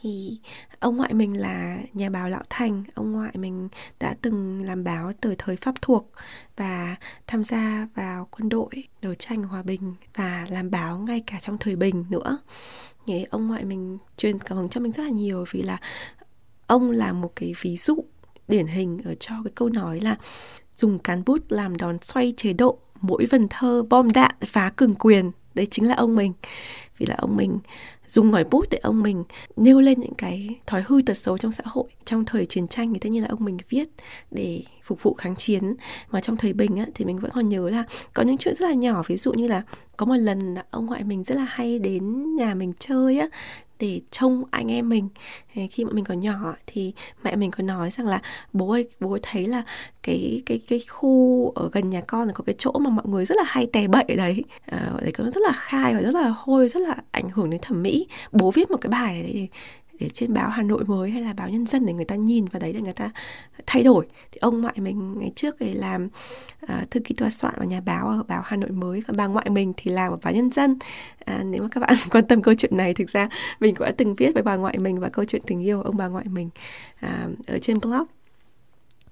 thì 0.02 0.38
ông 0.78 0.96
ngoại 0.96 1.14
mình 1.14 1.40
là 1.40 1.78
nhà 1.92 2.10
báo 2.10 2.28
lão 2.28 2.42
thành. 2.50 2.84
Ông 2.94 3.12
ngoại 3.12 3.32
mình 3.34 3.68
đã 4.00 4.16
từng 4.22 4.64
làm 4.64 4.84
báo 4.84 5.12
từ 5.20 5.34
thời 5.38 5.56
pháp 5.56 5.74
thuộc 5.82 6.10
và 6.56 6.96
tham 7.26 7.44
gia 7.44 7.88
vào 7.94 8.28
quân 8.30 8.48
đội 8.48 8.84
đấu 9.02 9.14
tranh 9.14 9.42
hòa 9.42 9.62
bình 9.62 9.94
và 10.14 10.46
làm 10.50 10.70
báo 10.70 10.98
ngay 10.98 11.22
cả 11.26 11.38
trong 11.40 11.58
thời 11.58 11.76
bình 11.76 12.04
nữa. 12.10 12.38
Thì 13.06 13.24
ông 13.30 13.46
ngoại 13.46 13.64
mình 13.64 13.98
truyền 14.16 14.38
cảm 14.38 14.58
hứng 14.58 14.68
cho 14.68 14.80
mình 14.80 14.92
rất 14.92 15.02
là 15.02 15.10
nhiều 15.10 15.44
vì 15.50 15.62
là 15.62 15.78
ông 16.66 16.90
là 16.90 17.12
một 17.12 17.32
cái 17.36 17.54
ví 17.60 17.76
dụ 17.76 18.04
điển 18.48 18.66
hình 18.66 19.00
ở 19.04 19.14
cho 19.14 19.34
cái 19.44 19.52
câu 19.54 19.68
nói 19.68 20.00
là 20.00 20.16
dùng 20.76 20.98
cán 20.98 21.22
bút 21.26 21.38
làm 21.48 21.76
đòn 21.76 21.98
xoay 22.02 22.34
chế 22.36 22.52
độ, 22.52 22.78
mỗi 23.00 23.26
vần 23.26 23.46
thơ 23.50 23.82
bom 23.90 24.12
đạn 24.12 24.34
phá 24.46 24.72
cường 24.76 24.94
quyền 24.94 25.30
đấy 25.56 25.66
chính 25.70 25.88
là 25.88 25.94
ông 25.94 26.16
mình. 26.16 26.32
Vì 26.98 27.06
là 27.06 27.14
ông 27.18 27.36
mình 27.36 27.58
dùng 28.08 28.30
ngòi 28.30 28.44
bút 28.44 28.66
để 28.70 28.78
ông 28.78 29.02
mình 29.02 29.24
nêu 29.56 29.80
lên 29.80 30.00
những 30.00 30.14
cái 30.14 30.48
thói 30.66 30.84
hư 30.86 31.02
tật 31.06 31.14
xấu 31.14 31.38
trong 31.38 31.52
xã 31.52 31.62
hội. 31.66 31.84
Trong 32.04 32.24
thời 32.24 32.46
chiến 32.46 32.68
tranh 32.68 32.92
thì 32.92 32.98
tất 32.98 33.08
nhiên 33.08 33.22
là 33.22 33.28
ông 33.28 33.44
mình 33.44 33.58
viết 33.68 33.88
để 34.30 34.62
phục 34.82 35.02
vụ 35.02 35.14
kháng 35.14 35.36
chiến. 35.36 35.74
Mà 36.10 36.20
trong 36.20 36.36
thời 36.36 36.52
bình 36.52 36.76
á, 36.76 36.86
thì 36.94 37.04
mình 37.04 37.18
vẫn 37.18 37.30
còn 37.34 37.48
nhớ 37.48 37.70
là 37.70 37.84
có 38.14 38.22
những 38.22 38.38
chuyện 38.38 38.54
rất 38.54 38.68
là 38.68 38.74
nhỏ. 38.74 39.02
Ví 39.06 39.16
dụ 39.16 39.32
như 39.32 39.48
là 39.48 39.62
có 39.96 40.06
một 40.06 40.16
lần 40.16 40.54
ông 40.70 40.86
ngoại 40.86 41.04
mình 41.04 41.24
rất 41.24 41.34
là 41.34 41.44
hay 41.48 41.78
đến 41.78 42.34
nhà 42.36 42.54
mình 42.54 42.72
chơi 42.78 43.18
á 43.18 43.28
để 43.78 44.00
trông 44.10 44.44
anh 44.50 44.72
em 44.72 44.88
mình. 44.88 45.08
Khi 45.70 45.84
mà 45.84 45.90
mình 45.92 46.04
còn 46.04 46.20
nhỏ 46.20 46.54
thì 46.66 46.92
mẹ 47.24 47.36
mình 47.36 47.50
có 47.50 47.62
nói 47.62 47.90
rằng 47.90 48.06
là 48.06 48.20
bố 48.52 48.70
ơi 48.70 48.88
bố 49.00 49.10
ơi 49.10 49.20
thấy 49.22 49.46
là 49.46 49.62
cái 50.02 50.42
cái 50.46 50.60
cái 50.68 50.80
khu 50.88 51.50
ở 51.54 51.70
gần 51.72 51.90
nhà 51.90 52.00
con 52.00 52.26
là 52.26 52.32
có 52.32 52.44
cái 52.44 52.54
chỗ 52.58 52.72
mà 52.72 52.90
mọi 52.90 53.04
người 53.08 53.26
rất 53.26 53.34
là 53.36 53.44
hay 53.46 53.66
tè 53.72 53.88
bậy 53.88 54.04
ở 54.08 54.14
đấy 54.14 54.44
à, 54.66 54.92
đấy 55.02 55.12
có 55.12 55.24
rất 55.24 55.40
là 55.46 55.52
khai 55.52 55.94
và 55.94 56.00
rất 56.00 56.14
là 56.14 56.34
hôi 56.36 56.68
rất 56.68 56.80
là 56.80 56.96
ảnh 57.10 57.28
hưởng 57.28 57.50
đến 57.50 57.60
thẩm 57.60 57.82
mỹ. 57.82 58.06
Bố 58.32 58.50
viết 58.50 58.70
một 58.70 58.78
cái 58.80 58.88
bài 58.88 59.22
đấy 59.22 59.48
để 60.00 60.08
trên 60.08 60.34
báo 60.34 60.48
Hà 60.48 60.62
Nội 60.62 60.84
mới 60.84 61.10
hay 61.10 61.22
là 61.22 61.32
báo 61.32 61.48
Nhân 61.48 61.66
dân 61.66 61.86
để 61.86 61.92
người 61.92 62.04
ta 62.04 62.14
nhìn 62.14 62.44
vào 62.44 62.60
đấy 62.60 62.72
để 62.72 62.80
người 62.80 62.92
ta 62.92 63.10
thay 63.66 63.82
đổi. 63.82 64.06
Thì 64.32 64.38
ông 64.40 64.60
ngoại 64.60 64.74
mình 64.76 65.18
ngày 65.18 65.32
trước 65.34 65.56
thì 65.60 65.72
làm 65.72 66.08
uh, 66.62 66.90
thư 66.90 67.00
ký 67.00 67.14
tòa 67.14 67.30
soạn 67.30 67.54
ở 67.56 67.64
nhà 67.64 67.80
báo 67.80 68.08
ở 68.08 68.22
báo 68.28 68.42
Hà 68.44 68.56
Nội 68.56 68.70
mới. 68.70 69.02
Còn 69.06 69.16
bà 69.16 69.26
ngoại 69.26 69.50
mình 69.50 69.72
thì 69.76 69.90
làm 69.90 70.12
ở 70.12 70.18
báo 70.22 70.32
Nhân 70.32 70.50
dân. 70.50 70.78
À, 71.24 71.42
nếu 71.44 71.62
mà 71.62 71.68
các 71.70 71.80
bạn 71.80 71.94
quan 72.10 72.26
tâm 72.26 72.42
câu 72.42 72.54
chuyện 72.54 72.76
này 72.76 72.94
thực 72.94 73.10
ra 73.10 73.28
mình 73.60 73.74
cũng 73.74 73.84
đã 73.84 73.92
từng 73.96 74.14
viết 74.14 74.34
với 74.34 74.42
bà 74.42 74.56
ngoại 74.56 74.78
mình 74.78 75.00
và 75.00 75.08
câu 75.08 75.24
chuyện 75.24 75.42
tình 75.46 75.62
yêu 75.62 75.82
ông 75.82 75.96
bà 75.96 76.08
ngoại 76.08 76.24
mình 76.28 76.50
à, 77.00 77.28
ở 77.46 77.58
trên 77.58 77.78
blog 77.80 78.15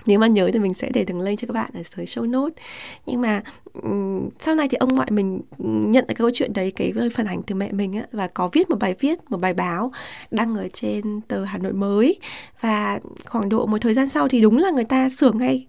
nếu 0.06 0.18
mà 0.18 0.26
nhớ 0.26 0.50
thì 0.52 0.58
mình 0.58 0.74
sẽ 0.74 0.90
để 0.94 1.04
đường 1.04 1.20
link 1.20 1.40
cho 1.40 1.46
các 1.46 1.54
bạn 1.54 1.70
ở 1.74 1.82
dưới 1.96 2.06
show 2.06 2.30
note 2.30 2.62
nhưng 3.06 3.20
mà 3.20 3.42
um, 3.82 4.28
sau 4.38 4.54
này 4.54 4.68
thì 4.68 4.76
ông 4.76 4.94
ngoại 4.94 5.10
mình 5.10 5.40
nhận 5.58 5.92
được 5.92 6.14
cái 6.14 6.14
câu 6.14 6.30
chuyện 6.34 6.52
đấy 6.52 6.72
cái 6.76 6.92
phản 7.14 7.26
ảnh 7.26 7.42
từ 7.42 7.54
mẹ 7.54 7.72
mình 7.72 7.94
á 7.94 8.06
và 8.12 8.28
có 8.28 8.48
viết 8.52 8.70
một 8.70 8.76
bài 8.80 8.94
viết 9.00 9.30
một 9.30 9.40
bài 9.40 9.54
báo 9.54 9.92
đăng 10.30 10.56
ở 10.56 10.68
trên 10.72 11.20
tờ 11.28 11.44
Hà 11.44 11.58
Nội 11.58 11.72
mới. 11.72 12.18
Và 12.60 13.00
khoảng 13.26 13.48
độ 13.48 13.66
một 13.66 13.78
thời 13.80 13.94
gian 13.94 14.08
sau 14.08 14.28
thì 14.28 14.40
đúng 14.40 14.58
là 14.58 14.70
người 14.70 14.84
ta 14.84 15.08
sửa 15.08 15.32
ngay. 15.32 15.66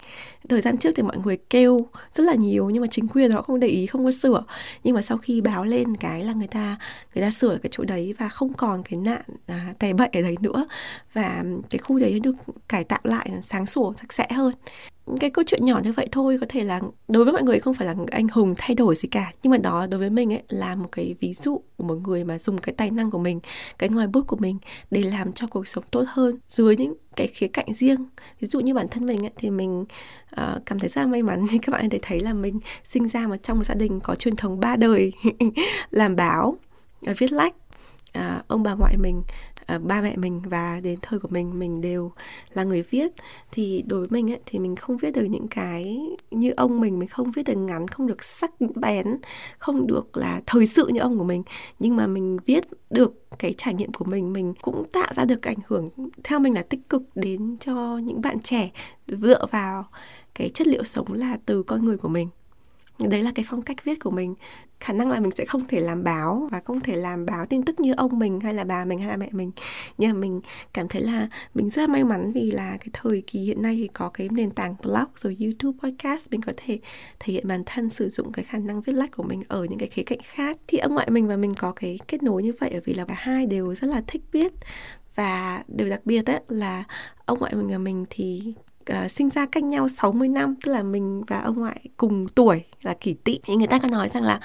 Thời 0.50 0.62
gian 0.62 0.78
trước 0.78 0.92
thì 0.96 1.04
mọi 1.04 1.18
người 1.18 1.38
kêu 1.50 1.88
rất 2.14 2.24
là 2.24 2.36
nhiều 2.36 2.70
nhưng 2.70 2.82
mà 2.82 2.88
chính 2.92 3.08
quyền 3.08 3.32
họ 3.32 3.42
không 3.42 3.60
để 3.60 3.68
ý 3.68 3.86
không 3.86 4.06
có 4.06 4.12
sửa. 4.12 4.44
Nhưng 4.84 4.96
mà 4.96 5.02
sau 5.02 5.18
khi 5.18 5.42
báo 5.42 5.64
lên 5.64 5.96
cái 5.96 6.24
là 6.24 6.34
người 6.34 6.48
ta 6.48 6.78
người 7.16 7.24
ta 7.24 7.32
sửa 7.32 7.58
cái 7.64 7.70
chỗ 7.72 7.84
đấy 7.84 8.16
và 8.20 8.30
không 8.30 8.54
còn 8.54 8.84
cái 8.84 9.00
nạn 9.00 9.22
à, 9.48 9.74
tè 9.80 9.94
bậy 9.94 10.10
ở 10.14 10.22
đấy 10.22 10.36
nữa. 10.40 10.66
Và 11.14 11.44
cái 11.70 11.80
khu 11.80 12.00
đấy 12.00 12.20
được 12.20 12.36
cải 12.68 12.84
tạo 12.84 13.00
lại 13.04 13.30
sáng 13.42 13.66
sủa 13.66 13.94
sạch 13.94 14.14
sẽ 14.14 14.25
sẽ 14.30 14.36
hơn. 14.36 14.54
Cái 15.20 15.30
câu 15.30 15.44
chuyện 15.48 15.66
nhỏ 15.66 15.80
như 15.84 15.92
vậy 15.92 16.08
thôi 16.12 16.38
có 16.42 16.46
thể 16.50 16.64
là 16.64 16.82
đối 17.08 17.24
với 17.24 17.34
mọi 17.34 17.44
người 17.44 17.60
không 17.60 17.74
phải 17.74 17.88
là 17.88 17.96
anh 18.12 18.28
hùng 18.28 18.54
thay 18.58 18.76
đổi 18.76 18.96
gì 18.96 19.08
cả. 19.08 19.32
Nhưng 19.44 19.52
mà 19.52 19.58
đó 19.58 19.88
đối 19.92 20.00
với 20.00 20.10
mình 20.10 20.34
ấy 20.34 20.44
là 20.50 20.76
một 20.76 20.90
cái 20.92 21.16
ví 21.20 21.34
dụ 21.34 21.62
của 21.78 21.84
một 21.84 21.96
người 21.96 22.24
mà 22.24 22.40
dùng 22.40 22.58
cái 22.58 22.76
tài 22.78 22.92
năng 22.92 23.12
của 23.12 23.20
mình 23.20 23.40
cái 23.78 23.90
ngoài 23.90 24.08
bút 24.08 24.28
của 24.28 24.38
mình 24.40 24.58
để 24.92 25.04
làm 25.04 25.34
cho 25.34 25.48
cuộc 25.48 25.68
sống 25.68 25.84
tốt 25.92 26.04
hơn 26.08 26.40
dưới 26.48 26.78
những 26.78 26.94
cái 27.16 27.28
khía 27.28 27.48
cạnh 27.48 27.74
riêng. 27.74 28.06
Ví 28.40 28.48
dụ 28.48 28.60
như 28.60 28.74
bản 28.74 28.88
thân 28.88 29.06
mình 29.06 29.26
ấy, 29.26 29.32
thì 29.38 29.50
mình 29.50 29.82
uh, 29.82 30.66
cảm 30.66 30.80
thấy 30.80 30.90
rất 30.90 31.02
là 31.02 31.08
may 31.08 31.24
mắn 31.24 31.46
như 31.52 31.58
các 31.62 31.72
bạn 31.72 31.90
thể 31.90 32.00
thấy 32.02 32.20
là 32.20 32.34
mình 32.34 32.60
sinh 32.90 33.10
ra 33.10 33.28
mà 33.28 33.38
trong 33.38 33.58
một 33.58 33.64
gia 33.64 33.76
đình 33.76 34.00
có 34.00 34.16
truyền 34.16 34.36
thống 34.36 34.60
ba 34.60 34.76
đời 34.76 35.14
làm 35.90 36.16
báo 36.16 36.56
viết 37.18 37.32
lách. 37.32 37.54
Uh, 38.18 38.48
ông 38.48 38.64
bà 38.64 38.74
ngoại 38.74 38.98
mình 38.98 39.22
uh, 39.76 39.82
ba 39.82 40.02
mẹ 40.02 40.16
mình 40.18 40.42
và 40.46 40.80
đến 40.84 41.00
thời 41.02 41.20
của 41.20 41.28
mình 41.32 41.60
mình 41.60 41.82
đều 41.82 42.12
là 42.54 42.64
người 42.64 42.82
viết. 42.82 43.12
Thì 43.52 43.84
đối 43.88 44.00
với 44.00 44.10
mình 44.12 44.32
ấy, 44.32 44.40
thì 44.46 44.60
mình 44.60 44.76
không 44.76 44.98
viết 44.98 45.12
được 45.12 45.24
những 45.24 45.48
cái 45.48 46.00
như 46.32 46.52
ông 46.58 46.80
mình 46.80 47.00
mình 47.00 47.10
không 47.10 47.32
viết 47.32 47.44
được 47.44 47.58
ngắn 47.58 47.88
không 47.88 48.08
được 48.08 48.24
sắc 48.24 48.52
bén 48.76 49.06
không 49.58 49.88
được 49.88 50.18
là 50.18 50.42
thời 50.46 50.68
sự 50.68 50.88
như 50.88 51.00
ông 51.00 51.18
của 51.18 51.24
mình. 51.24 51.44
Nhưng 51.80 51.96
mà 51.96 52.08
mình 52.08 52.38
viết 52.46 52.64
được 52.90 53.40
cái 53.40 53.54
trải 53.58 53.74
nghiệm 53.74 53.94
của 53.94 54.06
mình 54.06 54.34
mình 54.34 54.54
cũng 54.62 54.86
tạo 54.92 55.14
ra 55.14 55.26
được 55.26 55.42
ảnh 55.48 55.58
hưởng 55.68 55.90
theo 56.24 56.40
mình 56.40 56.54
là 56.54 56.62
tích 56.62 56.90
cực 56.90 57.04
đến 57.16 57.58
cho 57.60 57.98
những 57.98 58.22
bạn 58.22 58.40
trẻ 58.40 58.72
dựa 59.08 59.46
vào 59.52 59.86
cái 60.36 60.50
chất 60.50 60.68
liệu 60.68 60.84
sống 60.84 61.14
là 61.14 61.38
từ 61.46 61.64
con 61.64 61.86
người 61.86 61.98
của 61.98 62.10
mình 62.10 62.30
đấy 63.00 63.24
là 63.24 63.32
cái 63.36 63.46
phong 63.50 63.62
cách 63.62 63.84
viết 63.84 64.00
của 64.00 64.12
mình. 64.12 64.36
Khả 64.80 64.94
năng 64.94 65.10
là 65.10 65.20
mình 65.20 65.32
sẽ 65.32 65.46
không 65.46 65.66
thể 65.66 65.80
làm 65.80 66.04
báo 66.04 66.48
và 66.52 66.62
không 66.66 66.80
thể 66.80 66.96
làm 66.96 67.26
báo 67.26 67.46
tin 67.46 67.64
tức 67.64 67.80
như 67.80 67.94
ông 67.98 68.20
mình 68.20 68.40
hay 68.40 68.54
là 68.54 68.64
bà 68.64 68.86
mình 68.86 69.00
hay 69.00 69.08
là 69.08 69.18
mẹ 69.18 69.30
mình. 69.32 69.52
Nhưng 69.98 70.14
mà 70.14 70.20
mình 70.20 70.42
cảm 70.74 70.88
thấy 70.88 71.02
là 71.02 71.28
mình 71.54 71.70
rất 71.70 71.82
là 71.82 71.88
may 71.88 72.04
mắn 72.04 72.32
vì 72.34 72.52
là 72.52 72.78
cái 72.78 72.88
thời 72.94 73.24
kỳ 73.28 73.40
hiện 73.40 73.62
nay 73.62 73.76
thì 73.76 73.88
có 73.94 74.10
cái 74.10 74.30
nền 74.32 74.52
tảng 74.52 74.76
blog 74.84 75.06
rồi 75.16 75.38
youtube 75.40 75.78
podcast. 75.84 76.32
Mình 76.32 76.42
có 76.42 76.54
thể 76.58 76.80
thể 77.20 77.34
hiện 77.34 77.48
bản 77.48 77.64
thân, 77.66 77.90
sử 77.90 78.10
dụng 78.10 78.32
cái 78.32 78.46
khả 78.46 78.58
năng 78.58 78.82
viết 78.82 78.94
lách 78.94 79.12
của 79.12 79.24
mình 79.24 79.44
ở 79.48 79.64
những 79.66 79.80
cái 79.80 79.90
khía 79.90 80.04
cạnh 80.04 80.20
khác. 80.24 80.58
Thì 80.68 80.78
ông 80.78 80.94
ngoại 80.94 81.10
mình 81.10 81.28
và 81.28 81.38
mình 81.38 81.54
có 81.54 81.72
cái 81.72 82.00
kết 82.08 82.24
nối 82.24 82.44
như 82.44 82.54
vậy 82.60 82.70
ở 82.70 82.80
vì 82.86 82.94
là 82.94 83.06
cả 83.06 83.16
hai 83.18 83.46
đều 83.46 83.76
rất 83.76 83.88
là 83.88 84.04
thích 84.08 84.22
viết. 84.32 84.54
Và 85.16 85.64
điều 85.68 85.90
đặc 85.90 86.02
biệt 86.06 86.26
ấy 86.26 86.40
là 86.48 86.84
ông 87.26 87.40
ngoại 87.40 87.56
mình 87.56 87.68
và 87.68 87.78
mình 87.78 88.06
thì 88.10 88.54
uh, 88.92 89.12
sinh 89.12 89.30
ra 89.30 89.46
cách 89.46 89.64
nhau 89.64 89.88
60 89.88 90.28
năm 90.28 90.56
tức 90.64 90.72
là 90.72 90.84
mình 90.84 91.24
và 91.28 91.40
ông 91.40 91.60
ngoại 91.60 91.82
cùng 91.98 92.28
tuổi 92.28 92.64
là 92.82 92.94
kỷ 93.00 93.14
tỵ. 93.14 93.40
Thì 93.44 93.56
người 93.56 93.68
ta 93.68 93.80
có 93.80 93.88
nói 93.88 94.10
rằng 94.10 94.24
là 94.24 94.40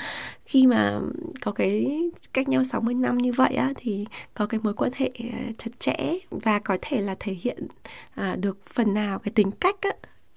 khi 0.45 0.67
mà 0.67 1.01
có 1.41 1.53
cái 1.53 2.01
cách 2.33 2.49
nhau 2.49 2.65
60 2.65 2.95
năm 2.95 3.19
như 3.19 3.33
vậy 3.33 3.55
á 3.55 3.73
thì 3.77 4.07
có 4.35 4.47
cái 4.47 4.61
mối 4.63 4.75
quan 4.75 4.93
hệ 4.97 5.11
à, 5.33 5.39
chặt 5.59 5.71
chẽ 5.79 6.19
và 6.31 6.59
có 6.59 6.79
thể 6.83 7.01
là 7.01 7.17
thể 7.21 7.33
hiện 7.33 7.67
uh, 8.21 8.39
được 8.39 8.59
phần 8.75 8.95
nào 8.95 9.19
cái 9.19 9.33
tính 9.35 9.51
cách 9.51 9.77
á 9.81 9.91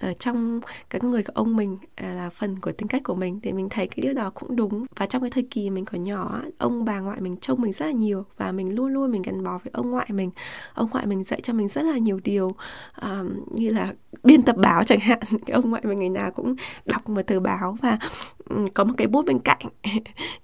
ở 0.03 0.13
trong 0.13 0.59
cái 0.89 1.01
người 1.03 1.23
của 1.23 1.33
ông 1.35 1.55
mình 1.55 1.77
à, 1.95 2.13
là 2.13 2.29
phần 2.29 2.59
của 2.59 2.71
tính 2.71 2.87
cách 2.87 3.01
của 3.03 3.15
mình 3.15 3.39
thì 3.43 3.51
mình 3.53 3.69
thấy 3.69 3.87
cái 3.87 3.97
điều 4.01 4.13
đó 4.13 4.29
cũng 4.29 4.55
đúng. 4.55 4.85
Và 4.95 5.05
trong 5.05 5.21
cái 5.21 5.31
thời 5.31 5.47
kỳ 5.51 5.69
mình 5.69 5.85
còn 5.85 6.03
nhỏ 6.03 6.41
ông 6.57 6.85
bà 6.85 6.99
ngoại 6.99 7.21
mình 7.21 7.37
trông 7.37 7.61
mình 7.61 7.73
rất 7.73 7.85
là 7.85 7.91
nhiều 7.91 8.25
và 8.37 8.51
mình 8.51 8.75
luôn 8.75 8.87
luôn 8.87 9.11
mình 9.11 9.21
gắn 9.21 9.43
bó 9.43 9.57
với 9.57 9.71
ông 9.73 9.91
ngoại 9.91 10.07
mình. 10.09 10.31
Ông 10.73 10.89
ngoại 10.91 11.05
mình 11.05 11.23
dạy 11.23 11.41
cho 11.41 11.53
mình 11.53 11.67
rất 11.67 11.81
là 11.81 11.97
nhiều 11.97 12.19
điều 12.23 12.51
um, 13.01 13.29
như 13.51 13.69
là 13.69 13.93
biên 14.23 14.41
tập 14.41 14.55
báo 14.57 14.83
chẳng 14.87 14.99
hạn. 14.99 15.19
Ông 15.51 15.69
ngoại 15.69 15.81
mình 15.85 15.99
ngày 15.99 16.09
nào 16.09 16.31
cũng 16.31 16.55
đọc 16.85 17.09
một 17.09 17.21
tờ 17.27 17.39
báo 17.39 17.77
và 17.81 17.97
có 18.73 18.83
một 18.83 18.93
cái 18.97 19.07
bút 19.07 19.25
bên 19.25 19.39
cạnh. 19.39 19.61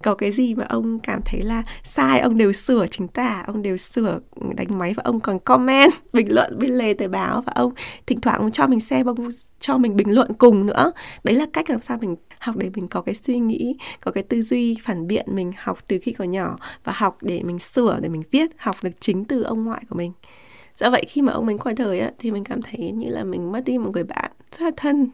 Có 0.03 0.15
cái 0.15 0.31
gì 0.31 0.55
mà 0.55 0.65
ông 0.69 0.99
cảm 0.99 1.21
thấy 1.25 1.41
là 1.41 1.63
sai, 1.83 2.19
ông 2.19 2.37
đều 2.37 2.53
sửa 2.53 2.87
chính 2.87 3.07
tả 3.07 3.43
ông 3.47 3.61
đều 3.61 3.77
sửa 3.77 4.19
đánh 4.55 4.79
máy 4.79 4.93
và 4.97 5.03
ông 5.05 5.19
còn 5.19 5.39
comment, 5.39 5.91
bình 6.13 6.33
luận 6.33 6.59
bên 6.59 6.71
lề 6.71 6.93
tờ 6.93 7.07
báo 7.07 7.41
và 7.41 7.53
ông 7.55 7.73
thỉnh 8.07 8.21
thoảng 8.21 8.39
ông 8.39 8.51
cho 8.51 8.67
mình 8.67 8.79
xem, 8.79 9.05
ông 9.05 9.29
cho 9.59 9.77
mình 9.77 9.95
bình 9.95 10.15
luận 10.15 10.33
cùng 10.33 10.65
nữa. 10.65 10.91
Đấy 11.23 11.35
là 11.35 11.45
cách 11.53 11.69
làm 11.69 11.81
sao 11.81 11.97
mình 12.01 12.15
học 12.39 12.55
để 12.57 12.69
mình 12.75 12.87
có 12.87 13.01
cái 13.01 13.15
suy 13.15 13.39
nghĩ, 13.39 13.77
có 14.01 14.11
cái 14.11 14.23
tư 14.23 14.41
duy 14.41 14.77
phản 14.83 15.07
biện 15.07 15.25
mình 15.29 15.51
học 15.57 15.79
từ 15.87 15.99
khi 16.01 16.11
còn 16.11 16.31
nhỏ 16.31 16.57
và 16.83 16.93
học 16.95 17.17
để 17.21 17.43
mình 17.43 17.59
sửa, 17.59 17.99
để 18.01 18.09
mình 18.09 18.23
viết, 18.31 18.49
học 18.57 18.75
được 18.83 18.89
chính 18.99 19.25
từ 19.25 19.43
ông 19.43 19.63
ngoại 19.63 19.81
của 19.89 19.95
mình. 19.95 20.11
Do 20.77 20.89
vậy 20.89 21.05
khi 21.09 21.21
mà 21.21 21.33
ông 21.33 21.45
mình 21.45 21.57
qua 21.57 21.73
đời 21.77 21.99
á, 21.99 22.11
thì 22.19 22.31
mình 22.31 22.43
cảm 22.43 22.61
thấy 22.61 22.91
như 22.91 23.09
là 23.09 23.23
mình 23.23 23.51
mất 23.51 23.61
đi 23.65 23.77
một 23.77 23.89
người 23.93 24.03
bạn 24.03 24.31
rất 24.51 24.65
là 24.65 24.71
thân 24.77 25.09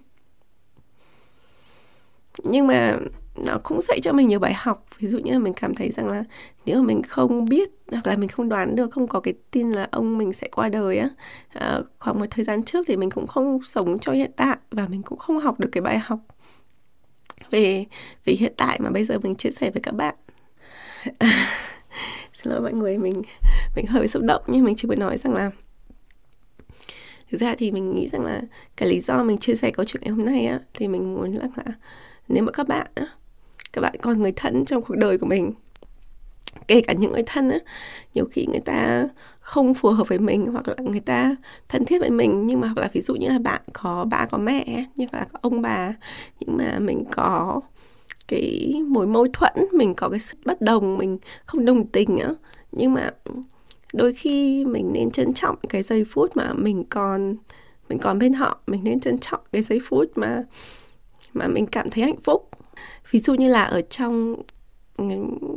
nhưng 2.44 2.68
mà 2.68 2.98
nó 3.36 3.60
cũng 3.64 3.82
dạy 3.82 4.00
cho 4.04 4.14
mình 4.14 4.28
nhiều 4.28 4.40
bài 4.40 4.54
học. 4.54 4.86
Ví 5.00 5.08
dụ 5.08 5.20
như 5.20 5.32
là 5.32 5.40
mình 5.40 5.54
cảm 5.54 5.76
thấy 5.76 5.92
rằng 5.92 6.08
là 6.08 6.24
nếu 6.66 6.82
mà 6.82 6.88
mình 6.88 7.04
không 7.04 7.46
biết 7.46 7.70
hoặc 7.92 8.08
là 8.08 8.16
mình 8.18 8.30
không 8.30 8.50
đoán 8.50 8.76
được 8.76 8.92
không 8.92 9.08
có 9.08 9.20
cái 9.20 9.34
tin 9.52 9.72
là 9.72 9.88
ông 9.92 10.18
mình 10.18 10.34
sẽ 10.34 10.48
qua 10.48 10.70
đời 10.70 10.98
á 10.98 11.10
à, 11.54 11.80
khoảng 12.00 12.20
một 12.20 12.26
thời 12.30 12.46
gian 12.46 12.64
trước 12.64 12.88
thì 12.88 12.98
mình 12.98 13.10
cũng 13.10 13.28
không 13.28 13.60
sống 13.64 14.00
cho 14.00 14.12
hiện 14.12 14.32
tại 14.36 14.58
và 14.72 14.88
mình 14.88 15.02
cũng 15.04 15.18
không 15.18 15.40
học 15.40 15.60
được 15.60 15.70
cái 15.72 15.82
bài 15.82 16.00
học 16.00 16.20
về 17.52 17.86
về 18.26 18.34
hiện 18.34 18.54
tại 18.58 18.80
mà 18.80 18.90
bây 18.90 19.06
giờ 19.06 19.20
mình 19.24 19.36
chia 19.36 19.52
sẻ 19.52 19.72
với 19.72 19.82
các 19.82 19.96
bạn. 19.96 20.16
Xin 22.34 22.54
lỗi 22.54 22.62
mọi 22.62 22.74
người 22.74 22.98
mình 22.98 23.22
mình 23.76 23.86
hơi 23.86 24.08
xúc 24.08 24.24
động 24.24 24.44
nhưng 24.48 24.64
mình 24.64 24.76
chỉ 24.76 24.88
muốn 24.88 25.00
nói 25.00 25.18
rằng 25.18 25.34
là 25.34 25.52
thực 27.32 27.42
ra 27.42 27.56
thì 27.58 27.72
mình 27.72 27.96
nghĩ 27.96 28.10
rằng 28.10 28.26
là 28.26 28.42
cái 28.76 28.90
lý 28.90 29.00
do 29.00 29.24
mình 29.24 29.38
chia 29.38 29.56
sẻ 29.56 29.72
câu 29.72 29.86
chuyện 29.86 30.04
ngày 30.04 30.12
hôm 30.12 30.26
nay 30.26 30.46
á 30.46 30.60
thì 30.74 30.88
mình 30.88 31.14
muốn 31.16 31.34
là, 31.34 31.48
là 31.56 31.72
nếu 32.28 32.44
mà 32.44 32.52
các 32.52 32.68
bạn 32.68 32.88
các 33.74 33.82
bạn 33.82 33.96
còn 34.02 34.22
người 34.22 34.34
thân 34.36 34.66
trong 34.66 34.82
cuộc 34.82 34.96
đời 34.96 35.18
của 35.18 35.26
mình, 35.26 35.54
kể 36.68 36.82
cả 36.82 36.94
những 36.94 37.12
người 37.12 37.24
thân 37.26 37.50
á, 37.50 37.58
nhiều 38.14 38.26
khi 38.32 38.46
người 38.52 38.60
ta 38.60 39.08
không 39.40 39.74
phù 39.74 39.90
hợp 39.90 40.08
với 40.08 40.20
mình 40.20 40.46
hoặc 40.46 40.68
là 40.68 40.76
người 40.80 41.00
ta 41.00 41.36
thân 41.70 41.86
thiết 41.86 42.00
với 42.00 42.10
mình, 42.10 42.48
nhưng 42.48 42.60
mà 42.60 42.68
hoặc 42.68 42.82
là 42.82 42.90
ví 42.94 43.02
dụ 43.02 43.16
như 43.16 43.28
là 43.28 43.40
bạn 43.40 43.62
có 43.74 44.06
ba 44.06 44.26
có 44.32 44.38
mẹ, 44.38 44.86
như 44.96 45.08
là 45.12 45.28
có 45.34 45.40
ông 45.42 45.62
bà, 45.62 45.94
nhưng 46.40 46.58
mà 46.58 46.80
mình 46.80 47.04
có 47.12 47.62
cái 48.28 48.74
mối 48.88 49.08
mâu 49.08 49.28
thuẫn, 49.34 49.54
mình 49.74 49.94
có 49.96 50.10
cái 50.10 50.20
sự 50.20 50.38
bất 50.46 50.62
đồng, 50.62 50.98
mình 50.98 51.18
không 51.46 51.66
đồng 51.66 51.88
tình 51.88 52.18
á. 52.18 52.30
Nhưng 52.72 52.94
mà 52.94 53.12
đôi 53.94 54.14
khi 54.14 54.66
mình 54.66 54.92
nên 54.94 55.12
trân 55.12 55.34
trọng 55.34 55.56
cái 55.70 55.84
giây 55.84 56.06
phút 56.12 56.38
mà 56.38 56.54
mình 56.54 56.84
còn 56.90 57.36
mình 57.90 58.00
còn 58.00 58.20
bên 58.20 58.34
họ, 58.34 58.60
mình 58.68 58.84
nên 58.84 59.00
trân 59.00 59.20
trọng 59.20 59.40
cái 59.52 59.62
giây 59.62 59.80
phút 59.90 60.12
mà 60.16 60.44
mà 61.36 61.48
mình 61.48 61.66
cảm 61.66 61.90
thấy 61.90 62.04
hạnh 62.04 62.22
phúc. 62.24 62.50
Ví 63.12 63.20
dụ 63.20 63.34
như 63.34 63.50
là 63.50 63.64
ở 63.64 63.82
trong 63.82 64.36
ừ, 64.98 65.06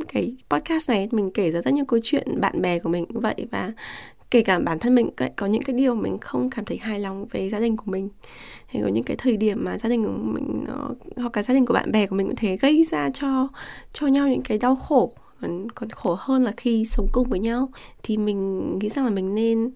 cái 0.07 0.35
podcast 0.49 0.89
này 0.89 1.07
mình 1.11 1.31
kể 1.33 1.51
ra 1.51 1.61
rất 1.61 1.73
nhiều 1.73 1.85
câu 1.85 1.99
chuyện 2.03 2.41
bạn 2.41 2.61
bè 2.61 2.79
của 2.79 2.89
mình 2.89 3.05
cũng 3.05 3.21
vậy 3.21 3.47
và 3.51 3.71
kể 4.31 4.41
cả 4.41 4.59
bản 4.59 4.79
thân 4.79 4.95
mình 4.95 5.09
có 5.35 5.45
những 5.45 5.61
cái 5.61 5.75
điều 5.75 5.95
mình 5.95 6.17
không 6.17 6.49
cảm 6.49 6.65
thấy 6.65 6.77
hài 6.77 6.99
lòng 6.99 7.25
về 7.31 7.49
gia 7.49 7.59
đình 7.59 7.77
của 7.77 7.91
mình. 7.91 8.09
Hay 8.67 8.81
có 8.83 8.89
những 8.89 9.03
cái 9.03 9.17
thời 9.17 9.37
điểm 9.37 9.63
mà 9.63 9.77
gia 9.77 9.89
đình 9.89 10.05
của 10.05 10.23
mình 10.23 10.63
nó 10.67 10.89
hoặc 11.17 11.33
cả 11.33 11.43
gia 11.43 11.53
đình 11.53 11.65
của 11.65 11.73
bạn 11.73 11.91
bè 11.91 12.07
của 12.07 12.15
mình 12.15 12.27
cũng 12.27 12.35
thế 12.35 12.57
gây 12.57 12.85
ra 12.91 13.09
cho 13.13 13.47
cho 13.93 14.07
nhau 14.07 14.27
những 14.27 14.41
cái 14.41 14.57
đau 14.57 14.75
khổ. 14.75 15.13
Còn, 15.41 15.69
còn 15.71 15.89
khổ 15.89 16.15
hơn 16.19 16.43
là 16.43 16.53
khi 16.57 16.85
sống 16.85 17.07
cùng 17.11 17.29
với 17.29 17.39
nhau. 17.39 17.69
Thì 18.03 18.17
mình 18.17 18.79
nghĩ 18.79 18.89
rằng 18.89 19.05
là 19.05 19.11
mình 19.11 19.35
nên 19.35 19.71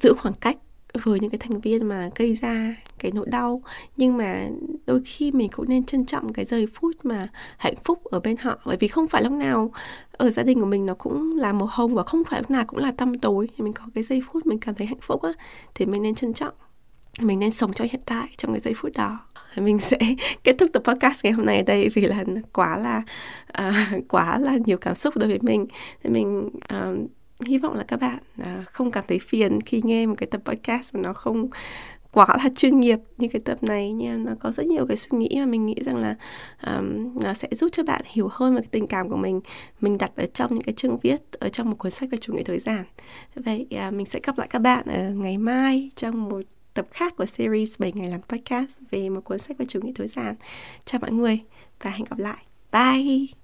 giữ 0.00 0.14
khoảng 0.14 0.34
cách 0.34 0.56
với 0.92 1.20
những 1.20 1.30
cái 1.30 1.38
thành 1.38 1.60
viên 1.60 1.86
mà 1.86 2.10
gây 2.16 2.34
ra 2.34 2.76
cái 2.98 3.12
nỗi 3.14 3.26
đau. 3.28 3.62
Nhưng 3.96 4.16
mà 4.16 4.48
đôi 4.86 5.00
khi 5.04 5.32
mình 5.32 5.50
cũng 5.52 5.68
nên 5.68 5.84
trân 5.84 6.06
trọng 6.06 6.32
cái 6.32 6.44
giây 6.44 6.66
phút 6.74 6.96
mà 7.02 7.28
hạnh 7.58 7.74
phúc 7.84 8.04
ở 8.04 8.20
bên 8.20 8.36
họ. 8.36 8.58
Bởi 8.66 8.76
vì 8.80 8.88
không 8.88 9.08
phải 9.08 9.22
lúc 9.22 9.32
nào 9.32 9.72
ở 10.12 10.30
gia 10.30 10.42
đình 10.42 10.60
của 10.60 10.66
mình 10.66 10.86
nó 10.86 10.94
cũng 10.94 11.36
là 11.36 11.52
màu 11.52 11.68
hồng 11.70 11.94
và 11.94 12.02
không 12.02 12.22
phải 12.24 12.40
lúc 12.40 12.50
nào 12.50 12.64
cũng 12.66 12.78
là 12.78 12.92
tăm 12.92 13.18
tối. 13.18 13.48
Thì 13.56 13.64
mình 13.64 13.72
có 13.72 13.84
cái 13.94 14.04
giây 14.04 14.22
phút 14.32 14.46
mình 14.46 14.58
cảm 14.58 14.74
thấy 14.74 14.86
hạnh 14.86 15.00
phúc 15.00 15.22
á 15.22 15.32
thì 15.74 15.86
mình 15.86 16.02
nên 16.02 16.14
trân 16.14 16.32
trọng. 16.32 16.54
Mình 17.20 17.38
nên 17.38 17.50
sống 17.50 17.72
cho 17.72 17.84
hiện 17.84 18.00
tại 18.06 18.28
trong 18.36 18.52
cái 18.52 18.60
giây 18.60 18.74
phút 18.76 18.90
đó. 18.94 19.18
Mình 19.56 19.78
sẽ 19.78 19.98
kết 20.44 20.56
thúc 20.58 20.70
tập 20.72 20.82
podcast 20.84 21.24
ngày 21.24 21.32
hôm 21.32 21.46
nay 21.46 21.56
ở 21.56 21.62
đây 21.62 21.88
vì 21.94 22.02
là 22.02 22.24
quá 22.52 22.76
là 22.76 23.02
uh, 23.68 24.04
quá 24.08 24.38
là 24.38 24.56
nhiều 24.64 24.78
cảm 24.78 24.94
xúc 24.94 25.16
đối 25.16 25.28
với 25.28 25.38
mình. 25.42 25.66
Thì 26.02 26.10
mình 26.10 26.50
uh, 26.74 27.10
hy 27.46 27.58
vọng 27.58 27.74
là 27.74 27.84
các 27.88 28.00
bạn 28.00 28.18
à, 28.38 28.64
không 28.72 28.90
cảm 28.90 29.04
thấy 29.08 29.18
phiền 29.18 29.60
khi 29.60 29.80
nghe 29.84 30.06
một 30.06 30.14
cái 30.18 30.26
tập 30.26 30.40
podcast 30.44 30.94
mà 30.94 31.00
nó 31.04 31.12
không 31.12 31.50
quá 32.12 32.26
là 32.28 32.50
chuyên 32.56 32.80
nghiệp 32.80 32.98
như 33.18 33.28
cái 33.28 33.40
tập 33.44 33.62
này 33.62 33.92
nha. 33.92 34.16
Nó 34.16 34.32
có 34.40 34.52
rất 34.52 34.66
nhiều 34.66 34.86
cái 34.86 34.96
suy 34.96 35.08
nghĩ 35.12 35.28
mà 35.34 35.46
mình 35.46 35.66
nghĩ 35.66 35.76
rằng 35.84 35.96
là 35.96 36.16
um, 36.66 37.18
nó 37.22 37.34
sẽ 37.34 37.48
giúp 37.52 37.68
cho 37.72 37.82
bạn 37.82 38.02
hiểu 38.04 38.28
hơn 38.32 38.54
về 38.54 38.60
cái 38.60 38.68
tình 38.70 38.86
cảm 38.86 39.08
của 39.08 39.16
mình. 39.16 39.40
Mình 39.80 39.98
đặt 39.98 40.10
ở 40.16 40.26
trong 40.34 40.54
những 40.54 40.62
cái 40.62 40.74
chương 40.74 40.98
viết 40.98 41.20
ở 41.32 41.48
trong 41.48 41.70
một 41.70 41.76
cuốn 41.78 41.90
sách 41.90 42.08
về 42.10 42.18
chủ 42.20 42.32
nghĩa 42.32 42.42
thời 42.42 42.58
gian 42.58 42.84
vậy 43.34 43.66
uh, 43.88 43.94
mình 43.94 44.06
sẽ 44.06 44.20
gặp 44.22 44.38
lại 44.38 44.48
các 44.50 44.58
bạn 44.58 44.86
ở 44.86 45.10
ngày 45.10 45.38
mai 45.38 45.90
trong 45.96 46.28
một 46.28 46.40
tập 46.74 46.86
khác 46.90 47.16
của 47.16 47.26
series 47.26 47.74
7 47.78 47.92
ngày 47.92 48.10
làm 48.10 48.20
podcast 48.22 48.70
về 48.90 49.08
một 49.08 49.20
cuốn 49.24 49.38
sách 49.38 49.58
về 49.58 49.66
chủ 49.68 49.80
nghĩa 49.82 49.92
thời 49.94 50.08
gian 50.08 50.34
chào 50.84 51.00
mọi 51.00 51.12
người 51.12 51.40
và 51.82 51.90
hẹn 51.90 52.04
gặp 52.10 52.18
lại. 52.18 52.44
Bye! 52.72 53.39